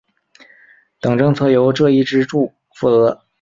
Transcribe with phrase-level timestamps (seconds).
[0.99, 3.21] 等政策由这一支柱负责。